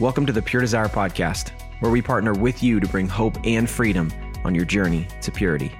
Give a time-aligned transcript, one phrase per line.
[0.00, 3.68] Welcome to the Pure Desire Podcast, where we partner with you to bring hope and
[3.68, 4.12] freedom
[4.44, 5.72] on your journey to purity.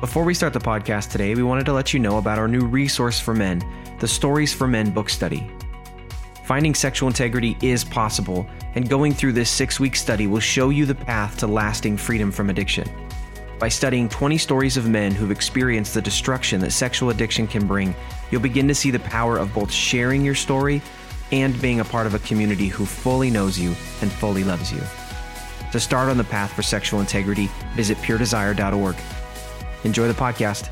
[0.00, 2.62] Before we start the podcast today, we wanted to let you know about our new
[2.62, 3.62] resource for men,
[4.00, 5.50] the Stories for Men book study.
[6.44, 10.86] Finding sexual integrity is possible, and going through this six week study will show you
[10.86, 12.88] the path to lasting freedom from addiction.
[13.58, 17.94] By studying 20 stories of men who've experienced the destruction that sexual addiction can bring,
[18.30, 20.80] you'll begin to see the power of both sharing your story
[21.34, 24.80] and being a part of a community who fully knows you and fully loves you.
[25.72, 28.96] To start on the path for sexual integrity, visit puredesire.org.
[29.82, 30.70] Enjoy the podcast.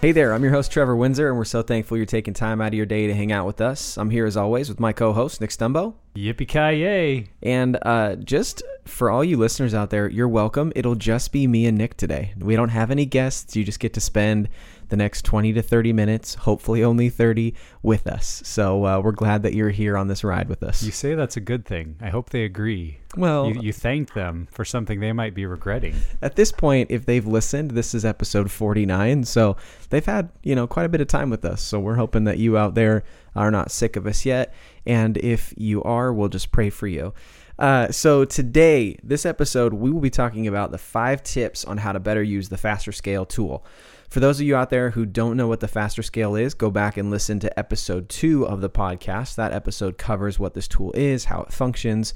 [0.00, 2.68] Hey there, I'm your host, Trevor Windsor, and we're so thankful you're taking time out
[2.68, 3.98] of your day to hang out with us.
[3.98, 5.92] I'm here as always with my co host, Nick Stumbo.
[6.16, 7.26] Yippee ki yay!
[7.42, 10.72] And uh, just for all you listeners out there, you're welcome.
[10.74, 12.32] It'll just be me and Nick today.
[12.38, 13.54] We don't have any guests.
[13.56, 14.48] You just get to spend
[14.90, 18.42] the next 20 to 30 minutes, hopefully only 30, with us.
[18.44, 20.82] So uh, we're glad that you're here on this ride with us.
[20.82, 21.96] You say that's a good thing.
[22.00, 22.98] I hope they agree.
[23.16, 25.94] Well, you, you thank them for something they might be regretting.
[26.22, 29.24] At this point, if they've listened, this is episode 49.
[29.24, 29.56] So
[29.88, 31.62] they've had, you know, quite a bit of time with us.
[31.62, 33.02] So we're hoping that you out there
[33.34, 34.54] are not sick of us yet.
[34.86, 37.14] And if you are, we'll just pray for you.
[37.58, 41.92] Uh, so today, this episode, we will be talking about the five tips on how
[41.92, 43.64] to better use the faster scale tool.
[44.10, 46.68] For those of you out there who don't know what the faster scale is, go
[46.68, 49.36] back and listen to episode two of the podcast.
[49.36, 52.12] That episode covers what this tool is, how it functions.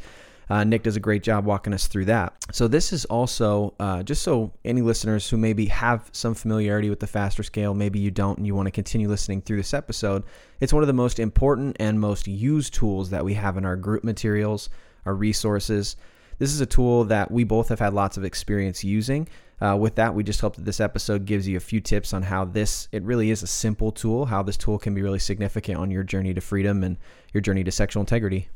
[0.51, 2.35] Uh, Nick does a great job walking us through that.
[2.51, 6.99] So, this is also uh, just so any listeners who maybe have some familiarity with
[6.99, 10.25] the faster scale, maybe you don't, and you want to continue listening through this episode,
[10.59, 13.77] it's one of the most important and most used tools that we have in our
[13.77, 14.69] group materials,
[15.07, 15.95] our resources.
[16.39, 19.29] This is a tool that we both have had lots of experience using.
[19.61, 22.23] Uh, with that, we just hope that this episode gives you a few tips on
[22.23, 25.79] how this, it really is a simple tool, how this tool can be really significant
[25.79, 26.99] on your journey to freedom and
[27.33, 28.49] your journey to sexual integrity.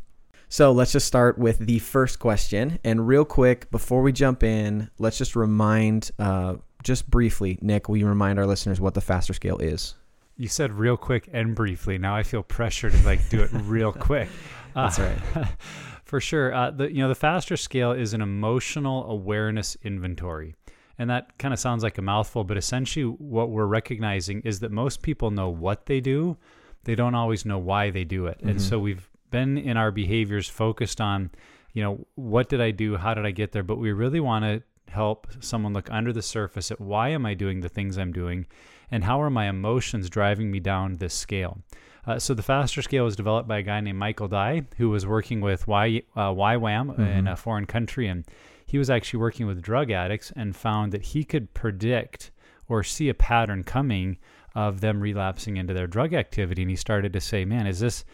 [0.49, 2.79] So let's just start with the first question.
[2.83, 7.99] And real quick, before we jump in, let's just remind, uh, just briefly, Nick, will
[7.99, 9.95] you remind our listeners what the faster scale is?
[10.37, 11.99] You said real quick and briefly.
[11.99, 14.29] Now I feel pressure to like do it real quick.
[14.75, 15.49] That's uh, right.
[16.09, 16.55] For sure.
[16.55, 20.55] Uh, the you know the faster scale is an emotional awareness inventory.
[20.99, 24.73] And that kind of sounds like a mouthful, but essentially what we're recognizing is that
[24.73, 26.37] most people know what they do,
[26.85, 28.39] they don't always know why they do it.
[28.39, 28.49] Mm-hmm.
[28.49, 31.31] And so we've been in our behaviors focused on,
[31.73, 32.97] you know, what did I do?
[32.97, 33.63] How did I get there?
[33.63, 37.35] But we really want to help someone look under the surface at why am I
[37.35, 38.47] doing the things I'm doing
[38.91, 41.59] and how are my emotions driving me down this scale.
[42.09, 45.07] Uh, so the faster scale was developed by a guy named Michael Dye, who was
[45.07, 47.03] working with y, uh, YWAM mm-hmm.
[47.03, 48.25] in a foreign country, and
[48.65, 52.31] he was actually working with drug addicts and found that he could predict
[52.67, 54.17] or see a pattern coming
[54.55, 56.63] of them relapsing into their drug activity.
[56.63, 58.07] And he started to say, man, is this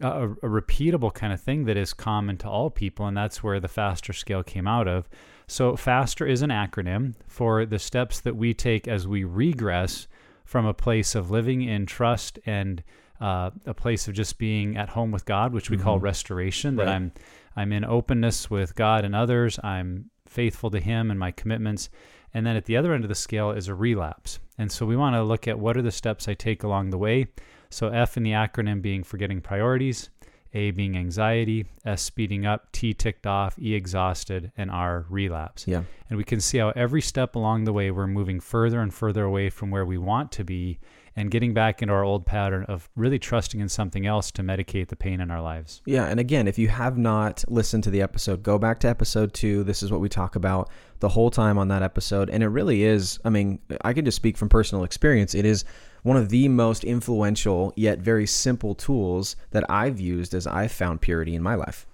[0.00, 3.06] a, a, repeatable kind of thing that is common to all people?
[3.06, 5.06] And that's where the faster scale came out of.
[5.48, 10.08] So, FASTER is an acronym for the steps that we take as we regress
[10.46, 12.82] from a place of living in trust and
[13.20, 15.84] uh, a place of just being at home with God, which we mm-hmm.
[15.84, 16.76] call restoration.
[16.76, 17.12] That I'm
[17.56, 19.58] I'm in openness with God and others.
[19.62, 21.88] I'm faithful to Him and my commitments.
[22.32, 24.40] And then at the other end of the scale is a relapse.
[24.58, 26.98] And so we want to look at what are the steps I take along the
[26.98, 27.28] way.
[27.70, 30.10] So F in the acronym being forgetting priorities,
[30.52, 35.66] A being anxiety, S speeding up, T ticked off, E exhausted, and R relapse.
[35.66, 35.84] Yeah.
[36.10, 39.24] And we can see how every step along the way we're moving further and further
[39.24, 40.78] away from where we want to be
[41.16, 44.88] and getting back into our old pattern of really trusting in something else to medicate
[44.88, 45.80] the pain in our lives.
[45.86, 49.32] Yeah, and again, if you have not listened to the episode, go back to episode
[49.32, 49.62] two.
[49.62, 50.70] This is what we talk about
[51.00, 52.30] the whole time on that episode.
[52.30, 55.34] And it really is, I mean, I can just speak from personal experience.
[55.34, 55.64] It is
[56.02, 61.00] one of the most influential yet very simple tools that I've used as I've found
[61.00, 61.86] purity in my life.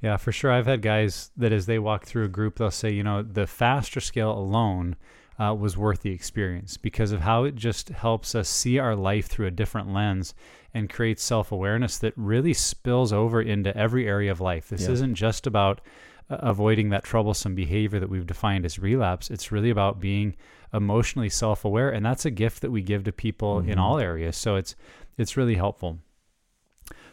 [0.00, 0.50] Yeah, for sure.
[0.50, 3.46] I've had guys that as they walk through a group, they'll say, you know, the
[3.46, 4.96] faster scale alone
[5.40, 9.26] uh, was worth the experience because of how it just helps us see our life
[9.26, 10.34] through a different lens
[10.74, 14.68] and creates self awareness that really spills over into every area of life.
[14.68, 14.90] This Yeah.
[14.92, 15.80] isn't just about
[16.28, 19.30] uh, avoiding that troublesome behavior that we've defined as relapse.
[19.30, 20.36] It's really about being
[20.72, 23.80] emotionally self aware, and that's a gift that we give to people in Mhm.
[23.80, 24.36] all areas.
[24.36, 24.76] So it's
[25.18, 25.98] it's really helpful.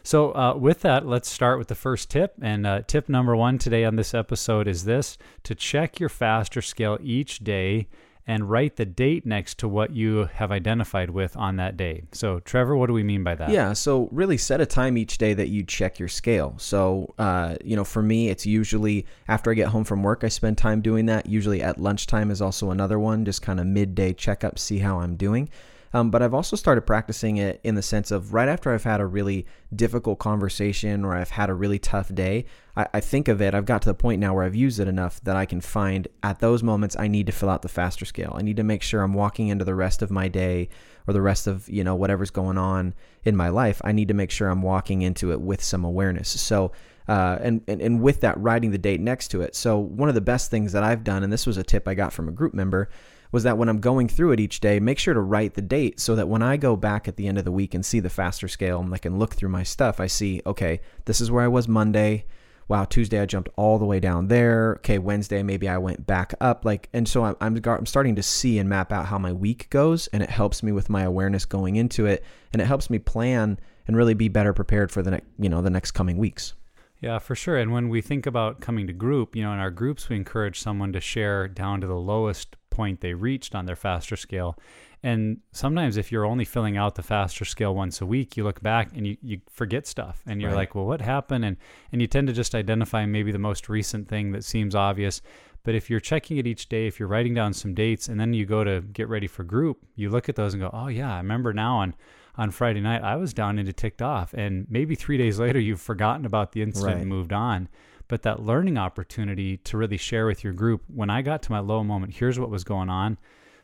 [0.02, 2.34] So, uh, with that, let's start with the first tip.
[2.40, 6.62] And uh, tip number one today on this episode is this to check your faster
[6.62, 7.88] scale each day
[8.28, 12.02] and write the date next to what you have identified with on that day.
[12.12, 13.48] So, Trevor, what do we mean by that?
[13.48, 16.54] Yeah, so really set a time each day that you check your scale.
[16.58, 20.28] So, uh, you know, for me, it's usually after I get home from work, I
[20.28, 21.26] spend time doing that.
[21.26, 25.16] Usually at lunchtime is also another one, just kind of midday checkup, see how I'm
[25.16, 25.48] doing.
[25.92, 29.00] Um, but I've also started practicing it in the sense of right after I've had
[29.00, 32.44] a really difficult conversation or I've had a really tough day,
[32.76, 33.54] I, I think of it.
[33.54, 36.06] I've got to the point now where I've used it enough that I can find
[36.22, 38.34] at those moments I need to fill out the faster scale.
[38.36, 40.68] I need to make sure I'm walking into the rest of my day
[41.06, 42.94] or the rest of you know whatever's going on
[43.24, 43.80] in my life.
[43.84, 46.28] I need to make sure I'm walking into it with some awareness.
[46.28, 46.72] So.
[47.08, 49.56] Uh, and, and and with that, writing the date next to it.
[49.56, 51.94] So one of the best things that I've done, and this was a tip I
[51.94, 52.90] got from a group member,
[53.30, 56.00] was that when I'm going through it each day, make sure to write the date
[56.00, 58.10] so that when I go back at the end of the week and see the
[58.10, 61.44] faster scale and I can look through my stuff, I see, okay, this is where
[61.44, 62.24] I was Monday.
[62.68, 64.74] Wow, Tuesday I jumped all the way down there.
[64.78, 66.64] Okay, Wednesday maybe I went back up.
[66.64, 70.06] Like, and so I'm, I'm, starting to see and map out how my week goes,
[70.08, 72.22] and it helps me with my awareness going into it,
[72.52, 75.62] and it helps me plan and really be better prepared for the next, you know,
[75.62, 76.52] the next coming weeks.
[77.00, 77.56] Yeah, for sure.
[77.56, 80.60] And when we think about coming to group, you know, in our groups, we encourage
[80.60, 84.56] someone to share down to the lowest point they reached on their faster scale.
[85.02, 88.60] And sometimes if you're only filling out the faster scale once a week, you look
[88.62, 90.56] back and you, you forget stuff and you're Right.
[90.62, 91.44] like, well, what happened?
[91.44, 91.56] And,
[91.92, 95.20] and you tend to just identify maybe the most recent thing that seems obvious.
[95.64, 98.32] But if you're checking it each day, if you're writing down some dates and then
[98.32, 101.12] you go to get ready for group, you look at those and go, oh, yeah,
[101.14, 101.94] I remember now on,
[102.36, 104.32] on Friday night, I was down into ticked off.
[104.34, 107.00] And maybe three days later, you've forgotten about the incident Right.
[107.02, 107.68] and moved on.
[108.08, 111.58] But that learning opportunity to really share with your group, when I got to my
[111.60, 113.18] low moment, here's what was going on.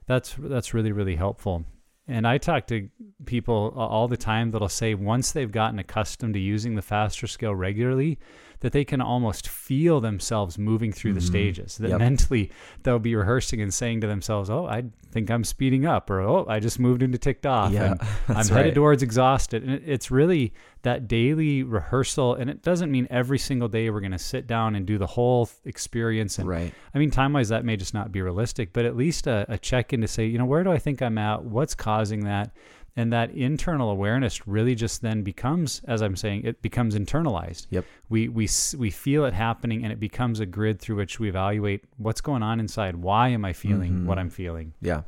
[0.06, 1.64] That's that's really really helpful.
[2.06, 2.90] And I talk to
[3.24, 7.54] people all the time that'll say once they've gotten accustomed to using the faster scale
[7.54, 8.18] regularly,
[8.64, 11.26] that they can almost feel themselves moving through the Mhm.
[11.26, 11.76] stages.
[11.76, 11.98] That Yep.
[11.98, 12.50] mentally
[12.82, 16.46] they'll be rehearsing and saying to themselves, "Oh, I think I'm speeding up," or "Oh,
[16.48, 19.64] I just moved into ticked off." Yeah, and I'm that's headed towards exhausted.
[19.64, 22.34] And it- it's really that daily rehearsal.
[22.34, 25.06] And it doesn't mean every single day we're going to sit down and do the
[25.08, 26.38] whole experience.
[26.38, 26.72] And Right.
[26.94, 29.58] I mean, time wise, that may just not be realistic, but at least a, a
[29.58, 31.44] check in to say, you know, where do I think I'm at?
[31.44, 32.50] What's causing that?
[32.96, 37.66] And that internal awareness really just then becomes, as I'm saying, it becomes internalized.
[37.70, 37.84] Yep.
[38.08, 38.48] We, we,
[38.78, 42.44] we feel it happening and it becomes a grid through which we evaluate what's going
[42.44, 42.94] on inside.
[42.96, 44.04] Why am I feeling Mhm.
[44.06, 44.74] what I'm feeling?
[44.80, 45.02] Yeah,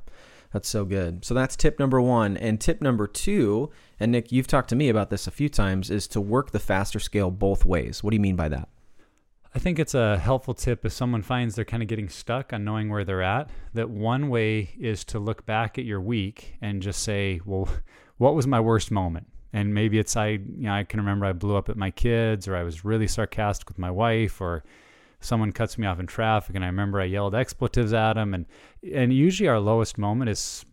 [0.53, 1.25] that's so good.
[1.25, 2.37] So that's tip number one.
[2.37, 5.89] And tip number two, and Nick, you've talked to me about this a few times,
[5.89, 8.03] is to work the faster scale both ways.
[8.03, 8.69] What do you mean by that?
[9.57, 12.63] I think it's a helpful tip if someone finds they're kind of getting stuck on
[12.63, 13.49] knowing where they're at.
[13.73, 17.67] That one way is to look back at your week and just say, well,
[18.19, 19.29] what was my worst moment?
[19.55, 22.47] And maybe it's I, you know, I can remember I blew up at my kids,
[22.47, 24.63] or I was really sarcastic with my wife, or
[25.21, 28.35] someone cuts me off in traffic, and I remember I yelled expletives at them.
[28.35, 28.45] And
[28.93, 30.67] and usually our lowest moment is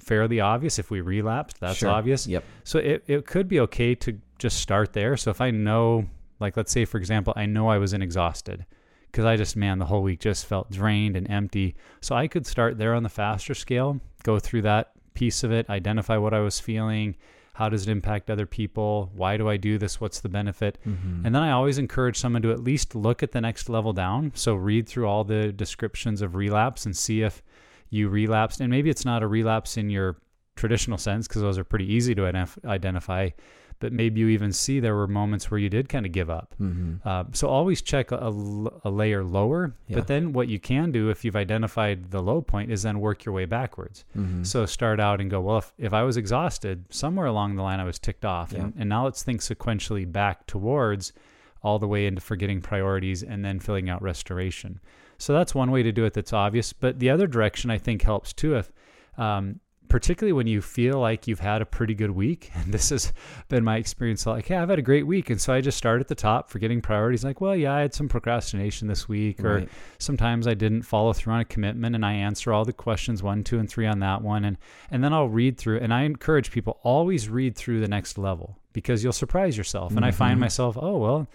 [0.00, 1.60] fairly obvious if we relapsed.
[1.60, 1.90] That's Sure.
[1.90, 2.26] obvious.
[2.26, 2.42] Yep.
[2.64, 5.16] So it, it could be okay to just start there.
[5.16, 6.06] So if I know,
[6.40, 8.66] like, let's say, for example, I know I was in exhausted
[9.10, 11.74] because I just, man, the whole week just felt drained and empty.
[12.00, 15.68] So I could start there on the faster scale, go through that piece of it,
[15.70, 17.16] identify what I was feeling.
[17.54, 19.10] How does it impact other people?
[19.14, 19.98] Why do I do this?
[19.98, 20.76] What's the benefit?
[20.86, 21.24] Mm-hmm.
[21.24, 24.32] And then I always encourage someone to at least look at the next level down.
[24.34, 27.42] So read through all the descriptions of relapse and see if
[27.88, 28.60] you relapsed.
[28.60, 30.18] And maybe it's not a relapse in your
[30.56, 33.30] traditional sense because those are pretty easy to identif- identify.
[33.78, 36.54] But maybe you even see there were moments where you did kind of give up.
[36.60, 37.06] Mm-hmm.
[37.06, 38.16] Uh, so always check a,
[38.84, 39.74] a- layer lower.
[39.86, 39.96] Yeah.
[39.96, 43.24] But then what you can do if you've identified the low point is then work
[43.24, 44.04] your way backwards.
[44.16, 44.44] Mm-hmm.
[44.44, 47.80] So start out and go, well, if, if I was exhausted, somewhere along the line
[47.80, 48.52] I was ticked off.
[48.52, 48.60] Yeah.
[48.60, 51.12] And, and now let's think sequentially back towards
[51.62, 54.80] all the way into forgetting priorities and then filling out restoration.
[55.18, 56.72] So that's one way to do it that's obvious.
[56.72, 58.56] But the other direction I think helps too.
[58.56, 58.70] If
[59.18, 63.12] um, particularly when you feel like you've had a pretty good week, and this has
[63.48, 64.26] been my experience.
[64.26, 66.50] Like, hey, I've had a great week, and so I just start at the top,
[66.50, 67.24] forgetting priorities.
[67.24, 69.68] Like, well, yeah, I had some procrastination this week, or Right.
[69.98, 73.44] sometimes I didn't follow through on a commitment, and I answer all the questions one,
[73.44, 74.58] two, and three on that one, and
[74.90, 75.78] and then I'll read through.
[75.80, 79.96] And I encourage people always read through the next level because you'll surprise yourself.
[79.96, 80.40] And I find Mhm.
[80.40, 81.28] myself, oh well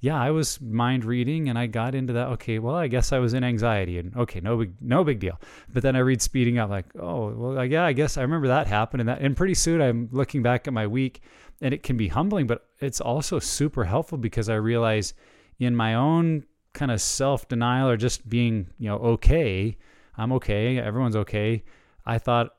[0.00, 2.28] yeah, I was mind reading and I got into that.
[2.28, 5.38] Okay, well, I guess I was in anxiety and okay, no big, no big deal.
[5.68, 8.66] But then I read speeding up like, oh, well, yeah, I guess I remember that
[8.66, 9.20] happened and that.
[9.20, 11.20] And pretty soon I'm looking back at my week
[11.60, 15.12] and it can be humbling, but it's also super helpful because I realize
[15.58, 19.76] in my own kind of self denial or just being, you know, okay,
[20.16, 21.62] I'm okay, everyone's okay.
[22.06, 22.54] I thought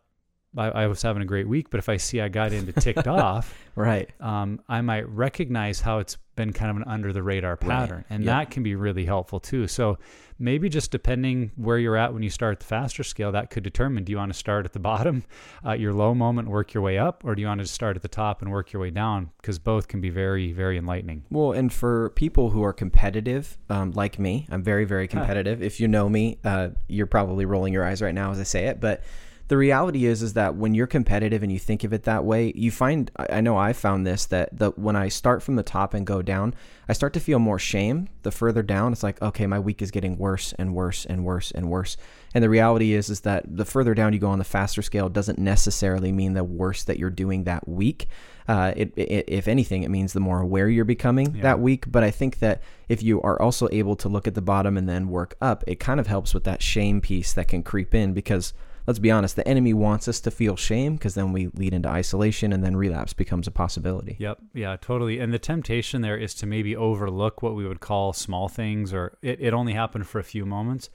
[0.57, 3.07] I, I was having a great week, but if I see I got into ticked
[3.07, 4.09] off, Right.
[4.19, 8.03] um, I might recognize how it's been kind of an under the radar pattern.
[8.09, 8.31] And Yep.
[8.31, 9.67] that can be really helpful too.
[9.67, 9.97] So
[10.39, 14.03] maybe just depending where you're at when you start the faster scale, that could determine
[14.03, 15.23] do you want to start at the bottom,
[15.65, 18.01] uh, your low moment, work your way up, or do you want to start at
[18.01, 19.29] the top and work your way down?
[19.41, 21.23] Because both can be very, very enlightening.
[21.29, 25.61] Well, and for people who are competitive, um, like me, I'm very, very competitive.
[25.63, 28.65] if you know me, uh, you're probably rolling your eyes right now as I say
[28.65, 28.81] it.
[28.81, 29.03] But
[29.51, 32.53] the reality is, is that when you're competitive and you think of it that way,
[32.55, 33.11] you find.
[33.17, 36.21] I know I found this that the when I start from the top and go
[36.21, 36.53] down,
[36.87, 38.07] I start to feel more shame.
[38.23, 41.51] The further down, it's like, okay, my week is getting worse and worse and worse
[41.51, 41.97] and worse.
[42.33, 45.09] And the reality is, is that the further down you go on the faster scale
[45.09, 48.07] doesn't necessarily mean the worse that you're doing that week.
[48.47, 51.41] Uh, it, it, if anything, it means the more aware you're becoming Yeah.
[51.41, 51.91] that week.
[51.91, 54.87] But I think that if you are also able to look at the bottom and
[54.87, 58.13] then work up, it kind of helps with that shame piece that can creep in
[58.13, 58.53] because
[58.87, 61.89] let's be honest, the enemy wants us to feel shame because then we lead into
[61.89, 64.15] isolation and then relapse becomes a possibility.
[64.19, 64.39] Yep.
[64.53, 65.19] Yeah, totally.
[65.19, 69.17] And the temptation there is to maybe overlook what we would call small things or
[69.21, 70.89] it, it only happened for a few moments.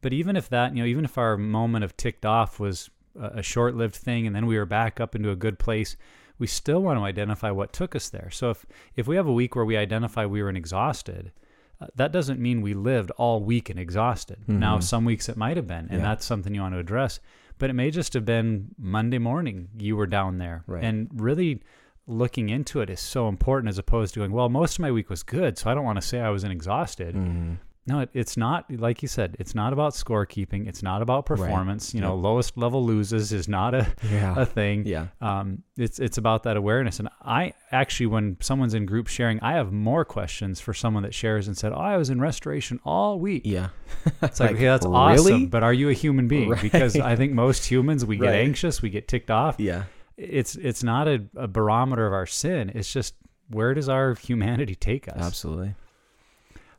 [0.00, 3.38] But even if that, you know, even if our moment of ticked off was a,
[3.38, 5.96] a short lived thing and then we were back up into a good place,
[6.38, 8.30] we still want to identify what took us there.
[8.30, 11.30] So if, if we have a week where we identify we were exhausted,
[11.96, 14.38] that doesn't mean we lived all week and exhausted.
[14.46, 14.82] Now, Mhm.
[14.82, 16.02] some weeks it might have been, and Yeah.
[16.08, 17.20] that's something you want to address.
[17.58, 20.64] But it may just have been Monday morning you were down there.
[20.66, 20.82] Right.
[20.82, 21.62] And really
[22.06, 25.08] looking into it is so important as opposed to going, well, most of my week
[25.08, 27.14] was good, so I don't want to say I wasn't exhausted.
[27.14, 27.58] Mhm.
[27.84, 30.68] No, it, it's not, like you said, it's not about scorekeeping.
[30.68, 31.92] It's not about performance.
[31.92, 34.34] You know, lowest level loses is not a, Yeah.
[34.38, 34.86] a thing.
[34.86, 35.08] Yeah.
[35.20, 37.00] Um, it's it's about that awareness.
[37.00, 41.12] And I actually, when someone's in group sharing, I have more questions for someone that
[41.12, 43.70] shares and said, "Oh, I was in restoration all week." Yeah.
[44.22, 44.96] It's like, Like, okay, that's really?
[45.32, 46.50] awesome, but are you a human being?
[46.50, 46.62] Right.
[46.62, 48.44] Because I think most humans we get Right.
[48.44, 49.56] anxious, we get ticked off.
[49.58, 49.84] Yeah.
[50.16, 52.70] It's it's not a, a barometer of our sin.
[52.76, 53.14] It's just
[53.48, 55.16] where does our humanity take us?
[55.18, 55.74] Absolutely.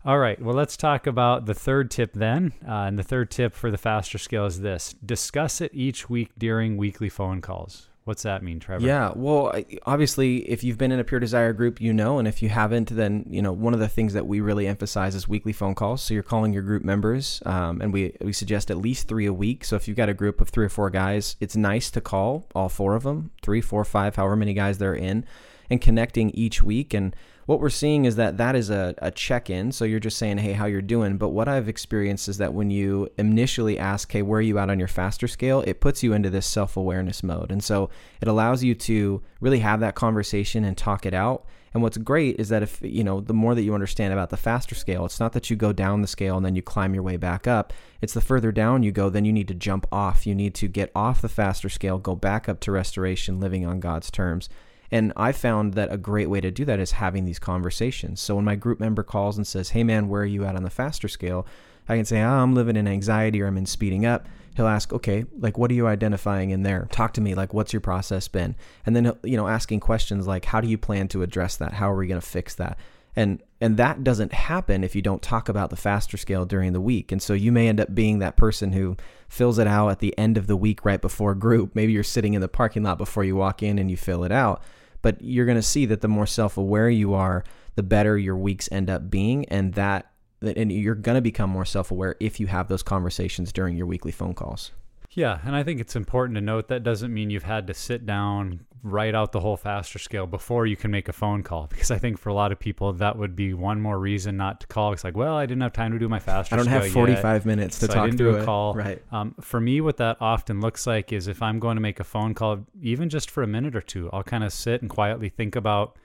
[0.06, 0.42] All right.
[0.42, 2.52] Well, let's talk about the third tip then.
[2.68, 6.32] Uh, and the third tip for the faster scale is this: discuss it each week
[6.38, 7.88] during weekly phone calls.
[8.04, 8.86] What's that mean, Trevor?
[8.86, 9.54] Yeah, well,
[9.86, 12.94] obviously, if you've been in a Pure Desire group, you know, and if you haven't,
[12.94, 16.02] then you know one of the things that we really emphasize is weekly phone calls.
[16.02, 19.32] So you're calling your group members, um, and we we suggest at least three a
[19.32, 19.64] week.
[19.64, 22.46] So if you've got a group of three or four guys, it's nice to call
[22.54, 25.24] all four of them, three, four, five, however many guys they're in,
[25.70, 26.94] and connecting each week.
[26.94, 29.72] And what we're seeing is that that is a, a check in.
[29.72, 31.18] So you're just saying, hey, how you're doing.
[31.18, 34.70] But what I've experienced is that when you initially ask, hey, where are you at
[34.70, 35.62] on your faster scale?
[35.62, 37.52] It puts you into this self awareness mode.
[37.52, 37.90] And so
[38.22, 41.46] it allows you to really have that conversation and talk it out.
[41.74, 44.38] And what's great is that if, you know, the more that you understand about the
[44.38, 47.02] faster scale, it's not that you go down the scale and then you climb your
[47.02, 47.74] way back up.
[48.00, 50.28] It's the further down you go, then you need to jump off.
[50.28, 53.80] You need to get off the faster scale, go back up to restoration, living on
[53.80, 54.50] God's terms.
[54.94, 58.22] And I found that a great way to do that is having these conversations.
[58.22, 60.62] So when my group member calls and says, Hey man, where are you at on
[60.62, 61.48] the faster scale?
[61.90, 64.28] I can say, oh, I'm living in anxiety or I'm in speeding up.
[64.56, 66.88] He'll ask, okay, like, what are you identifying in there?
[66.92, 67.34] Talk to me.
[67.34, 68.56] Like, what's your process been?
[68.86, 71.74] And then, you know, asking questions like, how do you plan to address that?
[71.74, 72.78] How are we going to fix that?
[73.16, 76.80] And, and that doesn't happen if you don't talk about the faster scale during the
[76.80, 77.12] week.
[77.12, 78.96] And so you may end up being that person who
[79.28, 81.76] fills it out at the end of the week right before group.
[81.76, 84.32] Maybe you're sitting in the parking lot before you walk in and you fill it
[84.32, 84.64] out
[85.04, 87.44] but you're going to see that the more self-aware you are
[87.76, 90.10] the better your weeks end up being and that
[90.42, 94.12] and you're going to become more self-aware if you have those conversations during your weekly
[94.12, 94.72] phone calls.
[95.12, 98.06] Yeah, and I think it's important to note that doesn't mean you've had to sit
[98.06, 101.90] down write out the whole faster scale before you can make a phone call because
[101.90, 104.68] I think for a lot of people that would be one more reason not to
[104.68, 104.92] call.
[104.92, 106.54] It's like, well, I didn't have time to do my faster.
[106.54, 108.46] I don't have 45 yet, minutes to so talk I didn't through do a it.
[108.46, 108.74] call.
[108.74, 109.02] Right.
[109.12, 112.04] Um, for me, what that often looks like is if I'm going to make a
[112.04, 115.30] phone call, even just for a minute or two, I'll kind of sit and quietly
[115.30, 115.98] think about,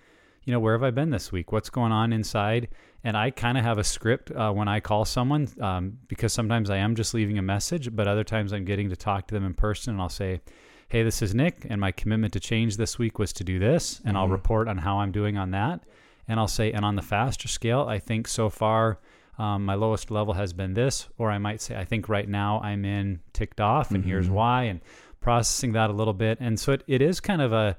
[0.44, 1.50] you know, where have I been this week?
[1.50, 2.68] What's going on inside?
[3.02, 6.70] And I kind of have a script uh, when I call someone um, because sometimes
[6.70, 9.44] I am just leaving a message, but other times I'm getting to talk to them
[9.44, 10.40] in person and I'll say,
[10.88, 14.00] hey, this is Nick, and my commitment to change this week was to do this,
[14.04, 14.32] and I'll Mhm.
[14.32, 15.80] report on how I'm doing on that.
[16.26, 18.98] And I'll say, and on the faster scale, I think so far
[19.38, 22.60] um, my lowest level has been this, or I might say, I think right now
[22.60, 24.32] I'm in ticked off, and here's Mhm.
[24.32, 24.80] why, and
[25.20, 26.38] processing that a little bit.
[26.40, 27.76] And so it, it is kind of a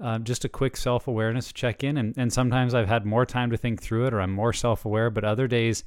[0.00, 1.96] uh, just a quick self awareness check in.
[1.98, 4.84] And, and sometimes I've had more time to think through it, or I'm more self
[4.86, 5.84] aware, but other days,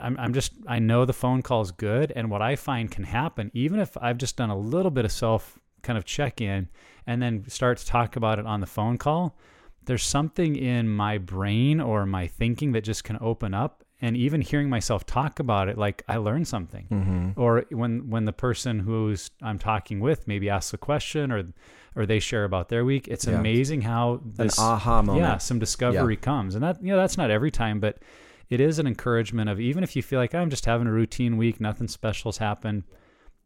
[0.00, 2.10] I'm, I'm just, I know the phone call is good.
[2.16, 5.12] And what I find can happen, even if I've just done a little bit of
[5.12, 6.68] self kind of check in
[7.06, 9.36] and then start to talk about it on the phone call,
[9.84, 13.84] there's something in my brain or my thinking that just can open up.
[14.02, 16.86] And even hearing myself talk about it, like I learned something.
[16.90, 17.30] Mm-hmm.
[17.40, 21.44] Or when when the person who's I'm talking with maybe asks a question or
[21.94, 23.38] or they share about their week, it's Yeah.
[23.38, 25.24] amazing how An this aha moment.
[25.26, 26.54] yeah, some discovery comes.
[26.54, 27.98] And that you know, that's not every time, but
[28.48, 31.36] it is an encouragement of even if you feel like I'm just having a routine
[31.36, 32.84] week, nothing special's happened,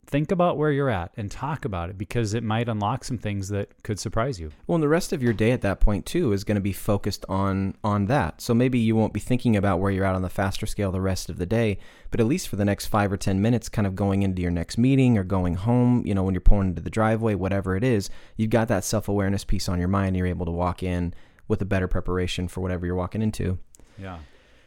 [0.07, 3.49] think about where you're at and talk about it because it might unlock some things
[3.49, 4.51] that could surprise you.
[4.67, 6.73] Well, and the rest of your day at that point too is going to be
[6.73, 8.41] focused on on that.
[8.41, 11.01] So maybe you won't be thinking about where you're at on the faster scale the
[11.01, 11.79] rest of the day,
[12.11, 14.51] but at least for the next 5 or 10 minutes kind of going into your
[14.51, 17.85] next meeting or going home, you know, when you're pulling into the driveway, whatever it
[17.85, 21.15] is, you've got that self-awareness piece on your mind, you're able to walk in
[21.49, 23.59] with a better preparation for whatever you're walking into.
[23.99, 24.19] Yeah.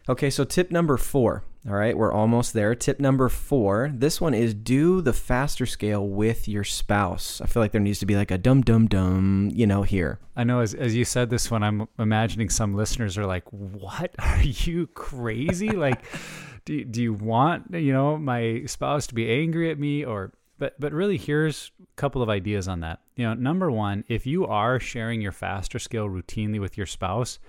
[0.09, 1.43] Okay, so tip number four.
[1.67, 2.73] All right, we're almost there.
[2.75, 3.91] Tip number four.
[3.93, 7.41] This one is do the faster scale with your spouse.
[7.41, 10.17] I feel like there needs to be like a dum dum dum, you know, here.
[10.37, 14.15] I know as, as you said this one, I'm imagining some listeners are like, what?
[14.19, 15.71] Are you crazy?
[15.71, 16.05] like,
[16.65, 20.79] do, do you want, you know, my spouse to be angry at me or, but,
[20.79, 23.01] but really here's a couple of ideas on that.
[23.17, 27.39] You know, number one, if you are sharing your faster scale routinely with your spouse,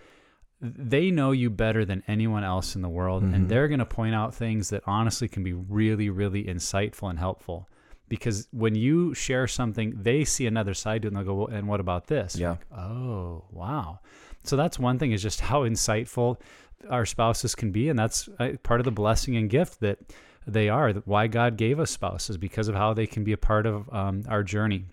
[0.60, 3.22] they know you better than anyone else in the world.
[3.22, 3.34] Mhm.
[3.34, 7.18] And they're going to point out things that honestly can be really, really insightful and
[7.18, 7.68] helpful.
[8.08, 11.46] Because when you share something, they see another side to it and they'll go, well,
[11.48, 12.36] and what about this?
[12.36, 12.50] Yeah.
[12.50, 14.00] Like, oh, wow.
[14.44, 16.40] So that's one thing is just how insightful
[16.88, 17.88] our spouses can be.
[17.88, 19.98] And that's uh, part of the blessing and gift that
[20.46, 20.92] they are.
[20.92, 23.92] That Why God gave us spouses because of how they can be a part of
[23.92, 24.86] um, our journey.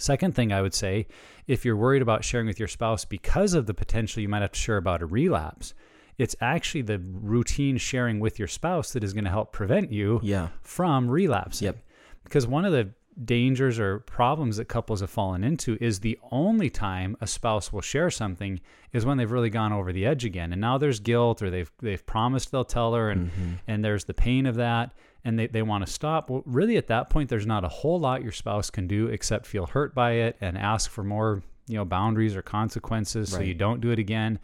[0.00, 1.06] Second thing I would say,
[1.46, 4.52] if you're worried about sharing with your spouse because of the potential you might have
[4.52, 5.74] to share about a relapse,
[6.18, 10.20] it's actually the routine sharing with your spouse that is going to help prevent you
[10.22, 10.48] Yeah.
[10.62, 11.66] from relapsing.
[11.66, 11.78] Yep.
[12.24, 12.90] Because one of the
[13.24, 17.80] dangers or problems that couples have fallen into is the only time a spouse will
[17.82, 18.60] share something
[18.92, 20.52] is when they've really gone over the edge again.
[20.52, 23.58] And now there's guilt or they've they've promised they'll tell her and Mhm.
[23.66, 24.92] and there's the pain of that
[25.24, 26.30] and they, they want to stop.
[26.30, 29.46] Well, really at that point there's not a whole lot your spouse can do except
[29.46, 33.54] feel hurt by it and ask for more, you know, boundaries or consequences so you
[33.54, 34.38] don't do it again.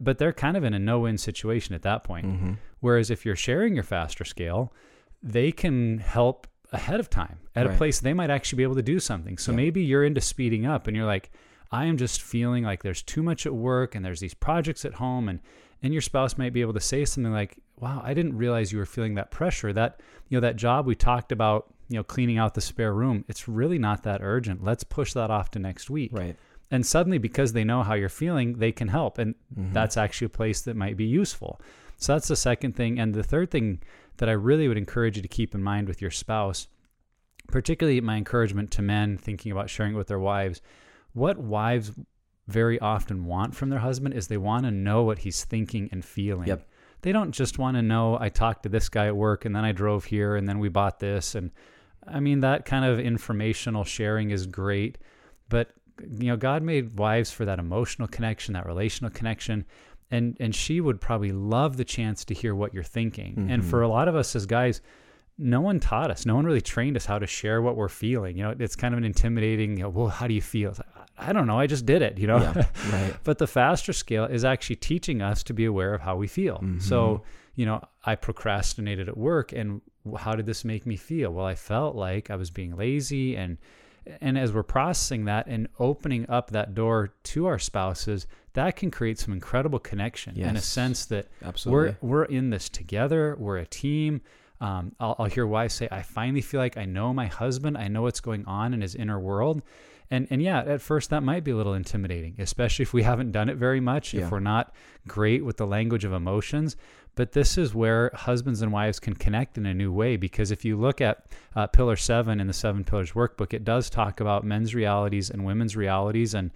[0.00, 2.26] But they're kind of in a no-win situation at that point.
[2.26, 2.56] Mhm.
[2.80, 4.72] Whereas if you're sharing your faster scale,
[5.22, 7.74] they can help ahead of time at Right.
[7.74, 9.38] a place they might actually be able to do something.
[9.38, 9.56] So Yeah.
[9.56, 11.30] maybe you're into speeding up and you're like,
[11.70, 14.94] I am just feeling like there's too much at work and there's these projects at
[14.94, 15.40] home and
[15.82, 18.78] and your spouse might be able to say something like, "Wow, I didn't realize you
[18.78, 19.72] were feeling that pressure.
[19.72, 23.24] That, you know, that job we talked about, you know, cleaning out the spare room,
[23.28, 24.64] it's really not that urgent.
[24.64, 26.36] Let's push that off to next week." Right.
[26.70, 29.72] And suddenly because they know how you're feeling, they can help and Mhm.
[29.72, 31.60] that's actually a place that might be useful.
[31.96, 32.98] So that's the second thing.
[32.98, 33.80] And the third thing
[34.16, 36.66] that I really would encourage you to keep in mind with your spouse,
[37.46, 40.60] particularly my encouragement to men thinking about sharing it with their wives,
[41.12, 41.92] what wives
[42.48, 46.04] very often want from their husband is they want to know what he's thinking and
[46.04, 46.48] feeling.
[46.48, 46.68] Yep.
[47.02, 49.64] They don't just want to know I talked to this guy at work and then
[49.64, 51.50] I drove here and then we bought this and
[52.06, 54.98] I mean that kind of informational sharing is great,
[55.48, 55.70] but
[56.10, 59.64] you know God made wives for that emotional connection, that relational connection
[60.10, 63.46] and and she would probably love the chance to hear what you're thinking.
[63.50, 63.66] And Mhm.
[63.66, 64.80] for a lot of us as guys,
[65.38, 66.24] no one taught us.
[66.26, 68.36] No one really trained us how to share what we're feeling.
[68.36, 69.76] You know, it's kind of an intimidating.
[69.76, 70.70] You know, well, how do you feel?
[70.70, 71.58] Like, I don't know.
[71.58, 72.18] I just did it.
[72.18, 72.38] You know.
[72.38, 72.66] Yeah.
[72.92, 73.14] Right.
[73.24, 76.58] but the faster scale is actually teaching us to be aware of how we feel.
[76.58, 76.80] Mhm.
[76.80, 77.22] So,
[77.54, 79.80] you know, I procrastinated at work, and
[80.18, 81.32] how did this make me feel?
[81.32, 83.58] Well, I felt like I was being lazy, and
[84.20, 88.88] and as we're processing that and opening up that door to our spouses, that can
[88.90, 91.96] create some incredible connection in a sense that Absolutely.
[92.00, 93.34] we're we're in this together.
[93.38, 94.20] We're a team.
[94.60, 97.76] Um, I'll, I'll hear wives say, "I finally feel like I know my husband.
[97.76, 99.62] I know what's going on in his inner world."
[100.10, 103.32] And and yeah, at first that might be a little intimidating, especially if we haven't
[103.32, 104.24] done it very much, Yeah.
[104.26, 104.72] if we're not
[105.08, 106.76] great with the language of emotions.
[107.16, 110.64] But this is where husbands and wives can connect in a new way because if
[110.66, 114.44] you look at uh, Pillar 7 in the Seven Pillars workbook, it does talk about
[114.44, 116.50] men's realities and women's realities and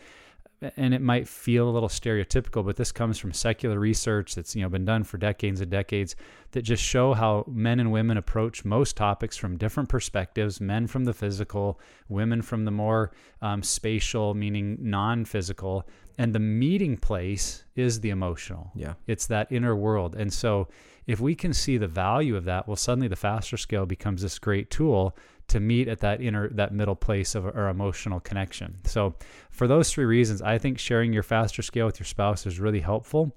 [0.76, 4.62] and it might feel a little stereotypical, but this comes from secular research that's you
[4.62, 6.16] know been done for decades and decades
[6.52, 10.60] that just show how men and women approach most topics from different perspectives.
[10.60, 16.96] Men from the physical, women from the more um, spatial, meaning non-physical, and the meeting
[16.96, 18.70] place is the emotional.
[18.74, 18.94] Yeah.
[19.06, 20.68] It's that inner world, and so
[21.06, 24.38] if we can see the value of that, well, suddenly the faster scale becomes this
[24.38, 25.16] great tool
[25.50, 28.78] to meet at that inner that middle place of our emotional connection.
[28.84, 29.14] So
[29.50, 32.80] for those three reasons i think sharing your faster scale with your spouse is really
[32.80, 33.36] helpful.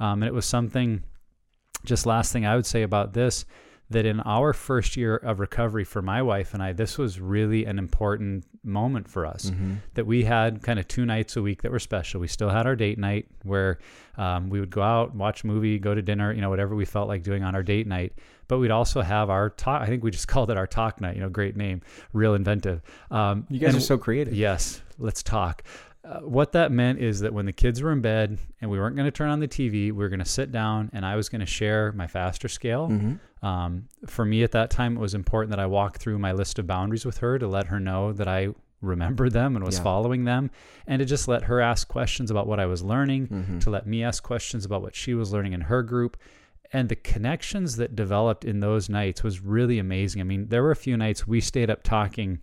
[0.00, 1.02] Um, and it was something
[1.84, 3.44] just last thing i would say about this
[3.90, 7.64] that in our first year of recovery for my wife and i this was really
[7.66, 9.50] an important moment for us.
[9.50, 9.74] Mm-hmm.
[9.94, 12.20] that we had kind of two nights a week that were special.
[12.20, 13.78] We still had our date night where
[14.16, 16.84] um, we would go out watch a movie go to dinner you know whatever we
[16.84, 18.12] felt like doing on our date night
[18.48, 21.14] but we'd also have our talk i think we just called it our talk night
[21.16, 21.80] you know great name
[22.12, 24.34] real inventive um, You guys and are so creative.
[24.34, 25.62] Yes, let's talk.
[26.04, 28.94] Uh, what that meant is that when the kids were in bed and we weren't
[28.94, 31.30] going to turn on the TV, we were going to sit down and I was
[31.30, 32.88] going to share my faster scale.
[32.88, 33.46] Mm-hmm.
[33.46, 36.58] Um, for me at that time, it was important that I walk through my list
[36.58, 38.48] of boundaries with her to let her know that I
[38.82, 39.82] remembered them and was Yeah.
[39.84, 40.50] following them,
[40.86, 43.58] and to just let her ask questions about what I was learning, Mm-hmm.
[43.60, 46.18] to let me ask questions about what she was learning in her group.
[46.74, 50.20] And the connections that developed in those nights was really amazing.
[50.20, 52.40] I mean, there were a few nights we stayed up talking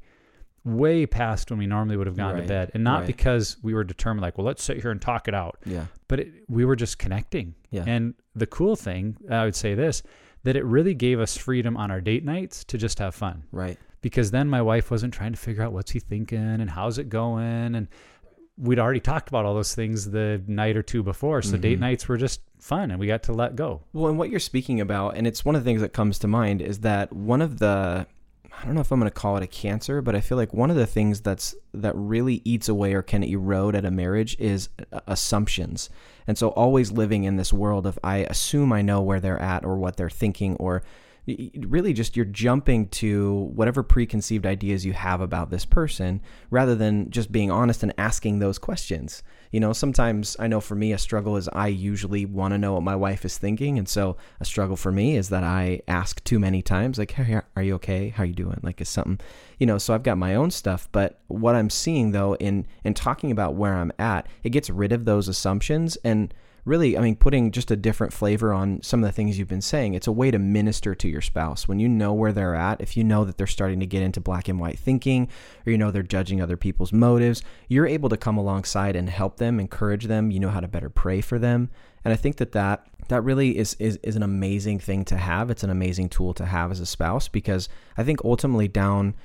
[0.63, 2.72] way past when we normally would have gone Right, to bed.
[2.74, 3.08] And not right.
[3.08, 5.86] because we were determined, like, well, let's sit here and talk it out Yeah.
[6.08, 7.56] but it, we were just connecting.
[7.72, 7.84] Yeah.
[7.88, 10.04] And the cool thing, I would say this,
[10.44, 13.44] that it really gave us freedom on our date nights to just have fun.
[13.52, 13.78] Right.
[14.02, 17.10] Because then my wife wasn't trying to figure out what's he thinking and how's it
[17.10, 17.76] going.
[17.76, 17.88] And
[18.62, 21.41] we'd already talked about all those things the night or two before.
[21.41, 21.82] So date Mhm.
[21.82, 23.82] nights were just fun and we got to let go.
[23.91, 26.28] Well, and what you're speaking about, and it's one of the things that comes to
[26.28, 28.06] mind, is that one of the
[28.62, 30.54] I don't know if I'm going to call it a cancer, but I feel like
[30.54, 34.36] one of the things that's that really eats away or can erode at a marriage
[34.39, 35.89] is uh, assumptions.
[36.28, 39.65] And so always living in this world of I assume I know where they're at
[39.65, 40.84] or what they're thinking or
[41.27, 47.10] really just you're jumping to whatever preconceived ideas you have about this person rather than
[47.12, 49.21] just being honest and asking those questions.
[49.51, 52.73] You know, sometimes I know for me a struggle is I usually want to know
[52.73, 56.23] what my wife is thinking, and so a struggle for me is that I ask
[56.23, 58.10] too many times, like, "Hey, are you okay?
[58.10, 59.19] How you doing?" Like, is something,
[59.60, 59.77] you know?
[59.77, 63.55] So I've got my own stuff, but what I'm seeing though in in talking about
[63.55, 66.34] where I'm at, it gets rid of those assumptions and
[66.65, 69.62] really, I mean, putting just a different flavor on some of the things you've been
[69.62, 69.93] saying.
[69.93, 72.82] It's a way to minister to your spouse when you know where they're at.
[72.82, 75.28] If you know that they're starting to get into black and white thinking,
[75.65, 79.38] or you know they're judging other people's motives, you're able to come alongside and help
[79.38, 80.32] them, encourage them.
[80.32, 81.69] You know how to better pray for them,
[82.06, 85.50] and I think that that that really is is is an amazing thing to have.
[85.50, 89.15] It's an amazing tool to have as a spouse because I think ultimately down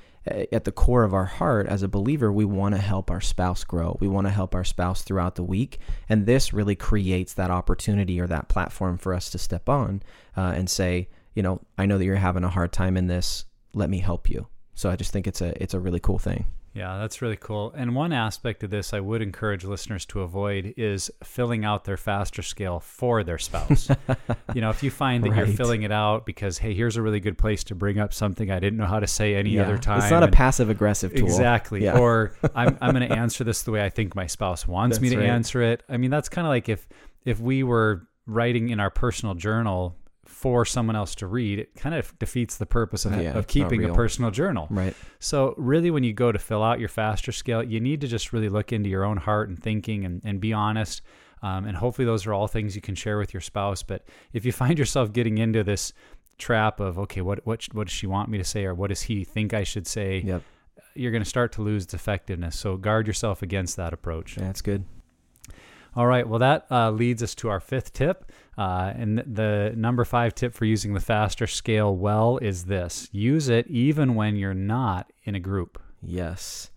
[0.51, 3.63] at the core of our heart as a believer, we want to help our spouse
[3.63, 3.97] grow.
[3.99, 5.79] We want to help our spouse throughout the week.
[6.09, 10.03] And this really creates that opportunity or that platform for us to step on
[10.35, 13.45] uh, and say, you know, I know that you're having a hard time in this.
[13.73, 14.47] Let me help you.
[14.73, 16.45] So I just think it's a it's a really cool thing.
[16.77, 17.73] Yeah, that's really cool.
[17.75, 21.97] And one aspect of this I would encourage listeners to avoid is filling out their
[21.97, 23.89] faster scale for their spouse.
[24.53, 27.19] you know, if you find that you're filling it out because, hey, here's a really
[27.19, 29.63] good place to bring up something I didn't know how to say any Yeah.
[29.63, 30.01] other time.
[30.01, 31.25] It's not a passive aggressive tool.
[31.25, 31.83] Exactly.
[31.83, 31.97] Yeah.
[31.97, 35.09] Or I'm, I'm going to answer this the way I think my spouse wants me
[35.09, 35.25] to right.
[35.25, 35.81] answer it.
[35.89, 36.87] I mean, that's kind of like if
[37.25, 39.95] if we were writing in our personal journal
[40.37, 43.83] for someone else to read, it kind of defeats the purpose of, Yeah, of keeping
[43.83, 44.67] a personal journal.
[44.69, 44.95] Right.
[45.17, 48.31] So really when you go to fill out your faster scale, you need to just
[48.31, 51.01] really look into your own heart and thinking and, and be honest.
[51.41, 53.81] Um, and hopefully those are all things you can share with your spouse.
[53.81, 55.91] But if you find yourself getting into this
[56.37, 58.65] trap of, okay, what, what, what does she want me to say?
[58.65, 60.21] Or what does he think I should say?
[60.23, 60.43] Yep.
[60.93, 62.59] You're going to start to lose its effectiveness.
[62.59, 64.37] So guard yourself against that approach.
[64.37, 64.85] Yeah, that's good.
[65.95, 66.29] All right.
[66.29, 68.31] Well, that uh, leads us to our fifth tip.
[68.57, 73.49] Uh, and the number five tip for using the faster scale well is this use
[73.49, 75.79] it even when you're not in a group.
[76.01, 76.71] Yes.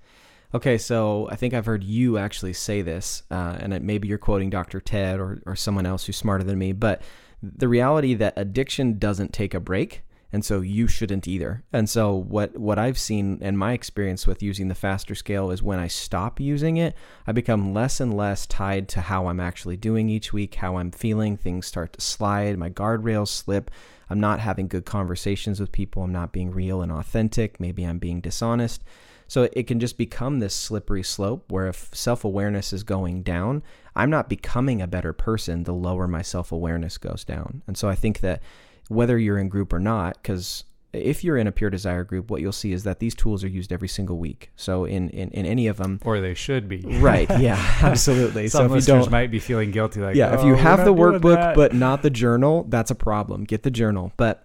[0.53, 4.19] Okay, so I think I've heard you actually say this, uh, and it, maybe you're
[4.19, 4.81] quoting Dr.
[4.81, 7.03] Ted or, or someone else who's smarter than me, but
[7.41, 11.65] the reality that addiction doesn't take a break, and so you shouldn't either.
[11.73, 15.63] And so what what I've seen in my experience with using the faster scale is
[15.63, 16.95] when I stop using it,
[17.27, 20.93] I become less and less tied to how I'm actually doing each week, how I'm
[20.93, 21.37] feeling.
[21.37, 23.71] Things start to slide, my guardrails slip.
[24.09, 26.03] I'm not having good conversations with people.
[26.03, 27.61] I'm not being real and authentic.
[27.61, 28.83] Maybe I'm being dishonest.
[29.29, 33.63] So it can just become this slippery slope where if self awareness is going down,
[33.95, 37.63] I'm not becoming a better person the lower my self awareness goes down.
[37.69, 38.43] And so I think that
[38.91, 42.41] whether you're in group or not, because if you're in a pure desire group, what
[42.41, 44.51] you'll see is that these tools are used every single week.
[44.57, 46.81] So in, in, in any of them, or they should be.
[47.01, 47.31] right?
[47.41, 48.49] Yeah, absolutely.
[48.49, 50.85] Some so if you don't, might be feeling guilty, like yeah, if "Oh, you have
[50.85, 53.45] the workbook that." but not the journal, that's a problem.
[53.45, 54.13] Get the journal.
[54.17, 54.45] But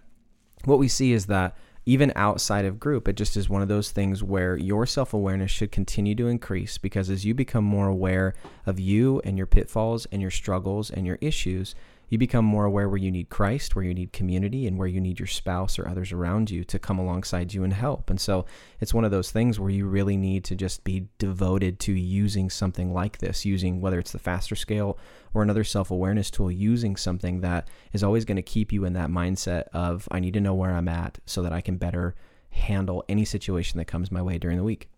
[0.64, 3.90] what we see is that even outside of group, it just is one of those
[3.90, 8.34] things where your self awareness should continue to increase because as you become more aware
[8.64, 11.74] of you and your pitfalls and your struggles and your issues,
[12.08, 15.00] you become more aware where you need Christ, where you need community, and where you
[15.00, 18.10] need your spouse or others around you to come alongside you and help.
[18.10, 18.44] And so
[18.80, 22.48] it's one of those things where you really need to just be devoted to using
[22.48, 24.98] something like this, using whether it's the faster scale
[25.34, 28.92] or another self awareness tool, using something that is always going to keep you in
[28.92, 32.14] that mindset of, I need to know where I'm at so that I can better
[32.50, 34.88] handle any situation that comes my way during the week.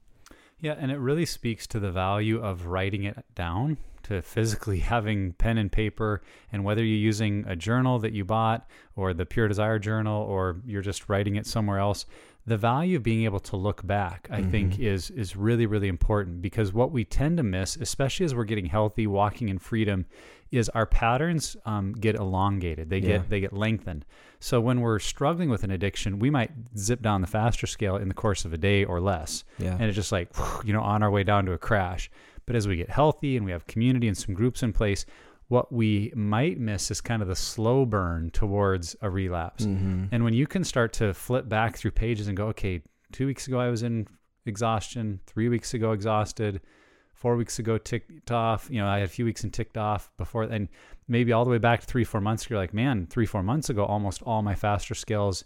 [0.60, 5.32] Yeah, and it really speaks to the value of writing it down, to physically having
[5.34, 9.48] pen and paper, and whether you're using a journal that you bought or the Pure
[9.48, 12.06] Desire journal or you're just writing it somewhere else.
[12.46, 16.40] The value of being able to look back, I think, is is really really important
[16.40, 20.06] because what we tend to miss, especially as we're getting healthy, walking in freedom,
[20.50, 22.88] is our patterns um, get elongated.
[22.88, 23.18] They Yeah.
[23.18, 24.06] get they get lengthened.
[24.40, 28.08] So when we're struggling with an addiction, we might zip down the faster scale in
[28.08, 29.72] the course of a day or less Yeah.
[29.74, 30.28] and it's just like
[30.64, 32.10] you know on our way down to a crash
[32.46, 35.04] but as we get healthy and we have community and some groups in place
[35.48, 40.04] what we might miss is kind of the slow burn towards a relapse Mm-hmm.
[40.12, 42.80] and when you can start to flip back through pages and go okay
[43.12, 44.06] two weeks ago i was in
[44.46, 46.60] exhaustion three weeks ago exhausted
[47.12, 50.10] four weeks ago ticked off you know i had a few weeks and ticked off
[50.16, 50.68] before and
[51.08, 53.42] maybe all the way back to three four months ago, you're like man three four
[53.42, 55.44] months ago almost all my faster scales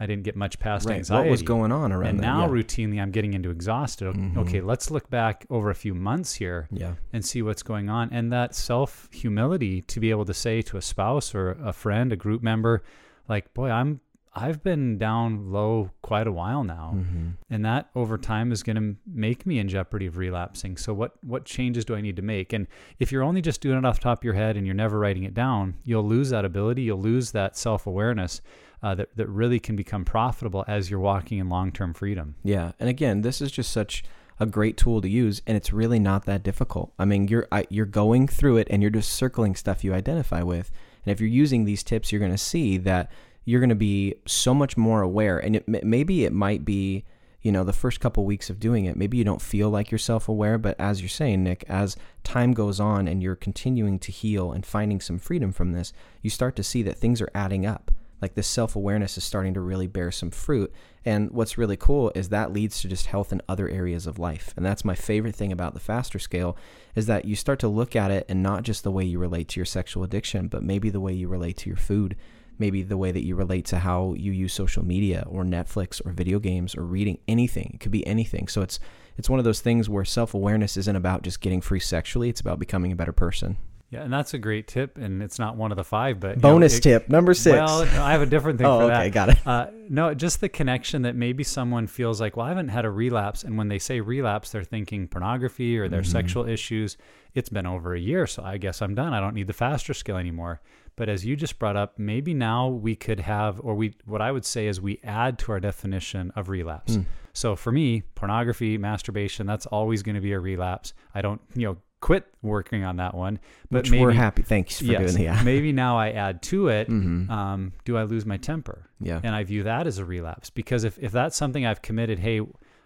[0.00, 0.96] i didn't get much past Right.
[0.96, 2.22] anxiety What was going on around and that?
[2.22, 2.48] now yeah.
[2.50, 4.14] routinely I'm getting into exhausted.
[4.14, 4.36] Mhm.
[4.38, 6.94] Okay, let's look back over a few months here yeah.
[7.12, 8.08] and see what's going on.
[8.10, 12.10] And that self humility to be able to say to a spouse or a friend,
[12.12, 12.82] a group member,
[13.28, 14.00] like, boy, I'm
[14.34, 16.94] I've been down low quite a while now.
[16.96, 17.28] Mm-hmm.
[17.50, 20.76] And that over time is going to make me in jeopardy of relapsing.
[20.78, 22.52] So what what changes do I need to make?
[22.52, 22.66] And
[22.98, 24.98] if you're only just doing it off the top of your head and you're never
[24.98, 26.82] writing it down, you'll lose that ability.
[26.82, 28.40] You'll lose that self awareness
[28.82, 32.36] uh, that that really can become profitable as you're walking in long term freedom.
[32.42, 34.02] Yeah, and again, this is just such
[34.40, 36.92] a great tool to use, and it's really not that difficult.
[36.98, 40.42] I mean, you're I, you're going through it, and you're just circling stuff you identify
[40.42, 40.70] with.
[41.04, 43.10] And if you're using these tips, you're going to see that
[43.44, 45.38] you're going to be so much more aware.
[45.38, 47.04] And it, maybe it might be,
[47.42, 49.98] you know, the first couple weeks of doing it, maybe you don't feel like you're
[49.98, 54.52] self-aware, but as you're saying, Nick, as time goes on and you're continuing to heal
[54.52, 57.90] and finding some freedom from this, you start to see that things are adding up.
[58.20, 60.72] Like this self-awareness is starting to really bear some fruit.
[61.04, 64.54] And what's really cool is that leads to just health in other areas of life.
[64.56, 66.56] And that's my favorite thing about the faster scale
[66.94, 69.48] is that you start to look at it and not just the way you relate
[69.48, 72.14] to your sexual addiction but maybe the way you relate to your food
[72.62, 76.12] maybe the way that you relate to how you use social media or Netflix or
[76.12, 77.72] video games or reading anything.
[77.74, 78.46] It could be anything.
[78.46, 78.78] So it's
[79.18, 82.28] it's one of those things where self-awareness isn't about just getting free sexually.
[82.30, 83.58] It's about becoming a better person
[83.92, 86.36] Yeah, and that's a great tip, and it's not one of the five, but you
[86.36, 89.10] know, bonus it- tip number six Well, I have a different thing oh for okay
[89.10, 89.12] that.
[89.12, 92.68] got it Uh, no, just the connection that maybe someone feels like, well, I haven't
[92.70, 93.44] had a relapse.
[93.44, 96.10] And when they say relapse, they're thinking pornography or their Mm-hmm.
[96.10, 96.96] sexual issues.
[97.34, 99.12] It's been over a year, so I guess I'm done.
[99.12, 100.62] I don't need the faster scale anymore.
[100.96, 104.32] But as you just brought up, maybe now we could have, or we, what I
[104.32, 106.96] would say is we add to our definition of relapse.
[106.96, 107.04] Mm.
[107.34, 110.92] So for me, pornography, masturbation, that's always going to be a relapse.
[111.14, 113.38] I don't, you know, quit working on that one.
[113.70, 116.42] But which maybe, we're happy thanks for yes, doing the yeah maybe now I add
[116.42, 116.90] to it.
[116.90, 117.30] Mhm.
[117.30, 118.90] Um, do I lose my temper?
[119.00, 122.18] yeah and I view that as a relapse because if, if that's something I've committed,
[122.18, 122.40] hey,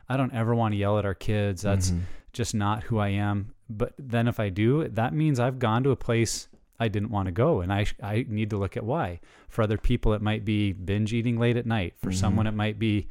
[0.09, 1.63] I don't ever want to yell at our kids.
[1.63, 2.01] That's Mhm.
[2.33, 3.53] just not who I am.
[3.69, 6.47] But then if I do, that means I've gone to a place
[6.79, 9.21] I didn't want to go, and I I need to look at why.
[9.49, 11.95] For other people, it might be binge eating late at night.
[11.97, 12.15] For Mhm.
[12.15, 13.09] someone, it might be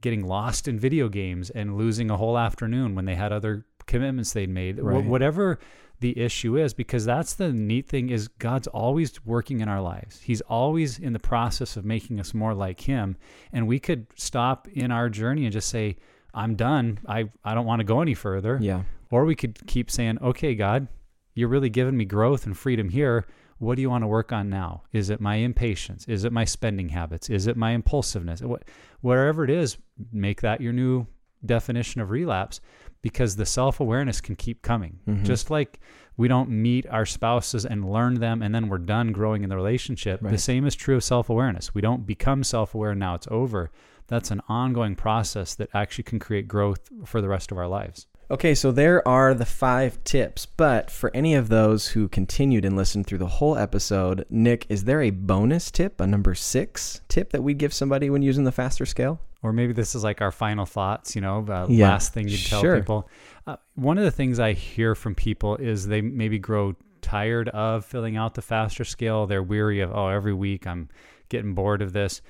[0.00, 4.32] getting lost in video games and losing a whole afternoon when they had other commitments
[4.32, 4.78] they'd made.
[4.78, 5.58] Wh- whatever
[6.00, 10.20] the issue is, because that's the neat thing is God's always working in our lives.
[10.20, 13.16] He's always in the process of making us more like Him,
[13.52, 15.96] and we could stop in our journey and just say,
[16.32, 17.00] "I'm done.
[17.08, 20.54] I I don't want to go any further." yeah Or we could keep saying, okay,
[20.54, 20.86] God,
[21.34, 23.26] you're really giving me growth and freedom here.
[23.58, 24.82] What do you want to work on now?
[24.92, 26.06] Is it my impatience?
[26.06, 27.28] Is it my spending habits?
[27.30, 28.40] Is it my impulsiveness?
[28.42, 28.62] What,
[29.00, 29.78] wherever it is,
[30.12, 31.06] make that your new
[31.44, 32.60] definition of relapse
[33.02, 34.98] because the self awareness can keep coming.
[35.08, 35.24] Mhm.
[35.24, 35.80] Just like
[36.16, 39.56] we don't meet our spouses and learn them and then we're done growing in the
[39.56, 40.30] relationship, Right.
[40.32, 41.74] the same is true of self awareness.
[41.74, 43.70] We don't become self aware now it's over.
[44.08, 48.06] That's an ongoing process that actually can create growth for the rest of our lives.
[48.30, 52.76] Okay, so there are the five tips, but for any of those who continued and
[52.76, 57.30] listened through the whole episode, Nick, is there a bonus tip, a number six tip
[57.30, 59.20] that we'd give somebody when using the faster scale?
[59.42, 62.44] or maybe this is like our final thoughts, you know, uh, Yeah, last thing you'd
[62.44, 62.76] tell sure.
[62.76, 63.08] people.
[63.46, 67.84] Uh, one of the things I hear from people is they maybe grow tired of
[67.84, 69.26] filling out the faster scale.
[69.26, 70.88] They're weary of, oh, every week I'm
[71.28, 72.20] getting bored of this.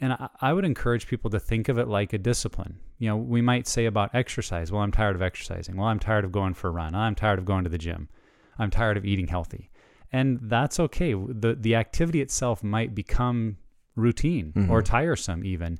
[0.00, 2.78] And I, I would encourage people to think of it like a discipline.
[2.98, 5.76] You know, we might say about exercise, well, I'm tired of exercising.
[5.76, 6.94] Well, I'm tired of going for a run.
[6.94, 8.08] I'm tired of going to the gym.
[8.58, 9.70] I'm tired of eating healthy.
[10.12, 11.12] And that's okay.
[11.14, 13.56] The, the activity itself might become
[13.96, 14.84] routine or Mhm.
[14.84, 15.78] tiresome, even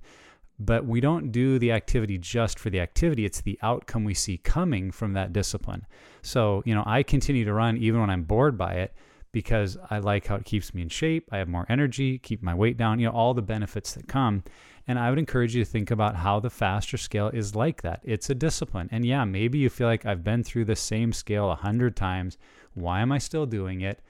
[0.56, 4.38] but we don't do the activity just for the activity it's the outcome we see
[4.38, 5.84] coming from that discipline
[6.22, 8.94] so you know i continue to run even when i'm bored by it
[9.34, 12.54] because i like how it keeps me in shape i have more energy keep my
[12.54, 14.42] weight down you know all the benefits that come.
[14.86, 18.00] And i would encourage you to think about how the faster scale is like that.
[18.04, 18.88] It's a discipline.
[18.92, 22.38] And yeah maybe you feel like i've been through the same scale a hundred times.
[22.72, 24.00] Why am i still doing it?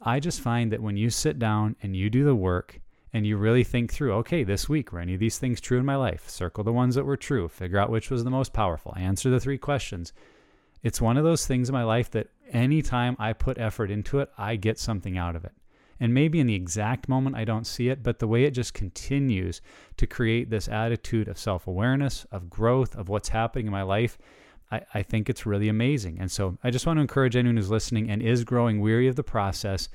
[0.00, 2.80] I just find that when you sit down and you do the work
[3.14, 5.86] and you really think through, okay, this week, were any of these things true in
[5.86, 6.28] my life?
[6.28, 9.38] Circle the ones that were true, figure out which was the most powerful, answer the
[9.38, 10.12] three questions.
[10.82, 14.30] It's one of those things in my life that anytime I put effort into it,
[14.38, 15.52] I get something out of it.
[16.00, 18.74] And maybe in the exact moment I don't see it, but the way it just
[18.74, 19.60] continues
[19.96, 24.18] to create this attitude of self awareness, of growth, of what's happening in my life,
[24.70, 26.18] I, I think it's really amazing.
[26.20, 29.16] And so I just want to encourage anyone who's listening and is growing weary of
[29.16, 29.88] the process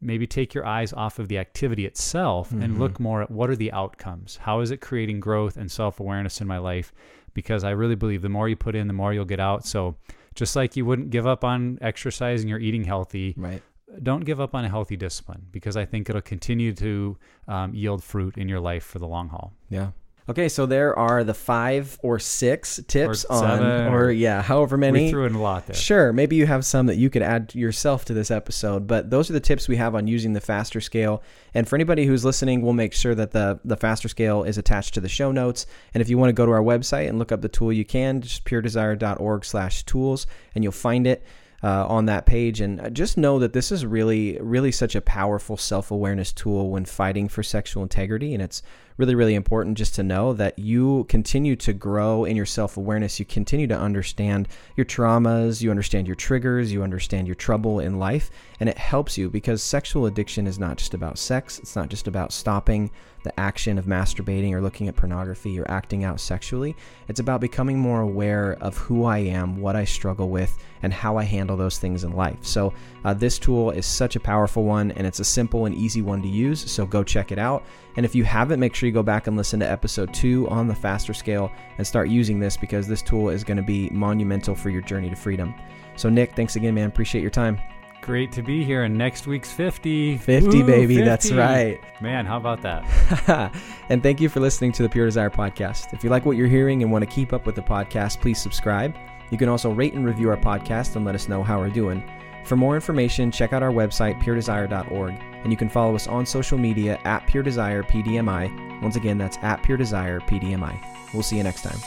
[0.00, 2.78] maybe take your eyes off of the activity itself and mm-hmm.
[2.78, 6.46] look more at what are the outcomes how is it creating growth and self-awareness in
[6.46, 6.92] my life
[7.34, 9.96] because i really believe the more you put in the more you'll get out so
[10.38, 13.62] just like you wouldn't give up on exercising or eating healthy Right.
[14.02, 17.16] don't give up on a healthy discipline because i think it'll continue to
[17.54, 19.90] um, yield fruit in your life for the long haul Yeah.
[20.30, 24.76] Okay, so there are the five or six tips Or on, or or- yeah, however
[24.76, 25.04] many.
[25.04, 27.54] we threw in a lot there Sure, maybe you have some that you could add
[27.54, 30.82] yourself to this episode, but those are the tips we have on using the faster
[30.82, 31.22] scale.
[31.54, 34.92] And for anybody who's listening, we'll make sure that the the faster scale is attached
[34.94, 35.64] to the show notes.
[35.94, 37.86] And if you want to go to our website and look up the tool, you
[37.86, 41.24] can just puredesire.org/tools, and you'll find it.
[41.60, 45.56] Uh, on that page, and just know that this is really, really such a powerful
[45.56, 48.32] self awareness tool when fighting for sexual integrity.
[48.32, 48.62] And it's
[48.98, 53.18] really, really important just to know that you continue to grow in your self awareness.
[53.18, 57.98] You continue to understand your traumas, you understand your triggers, you understand your trouble in
[57.98, 58.30] life,
[58.60, 62.08] and it helps you because sexual addiction is not just about sex, it's not just
[62.08, 62.90] about stopping
[63.24, 66.76] the action of masturbating or looking at pornography or acting out sexually.
[67.08, 71.16] It's about becoming more aware of who I am, what I struggle with, and how
[71.16, 72.38] I handle those things in life.
[72.42, 72.72] So,
[73.04, 76.22] uh, this tool is such a powerful one and it's a simple and easy one
[76.22, 76.70] to use.
[76.70, 77.64] So, go check it out.
[77.98, 80.68] And if you haven't, make sure you go back and listen to episode two on
[80.68, 84.54] the faster scale and start using this because this tool is going to be monumental
[84.54, 85.52] for your journey to freedom.
[85.96, 86.86] So, Nick, thanks again, man.
[86.86, 87.60] Appreciate your time.
[88.02, 91.00] great to be here and next week's 50 50, Woo, baby.
[91.00, 91.80] That's right.
[92.00, 93.52] man how about that
[93.88, 95.92] and thank you for listening to the Pure Desire podcast.
[95.92, 98.40] If you like what you're hearing and want to keep up with the podcast, please
[98.40, 98.94] subscribe.
[99.30, 102.08] You can also rate and review our podcast and let us know how we're doing.
[102.44, 106.58] For more information, check out our website, puredesire.org, and you can follow us on social
[106.58, 108.82] media at Pure Desire PDMI.
[108.82, 110.78] Once again, that's at Pure Desire PDMI.
[111.12, 111.78] We'll see you next time.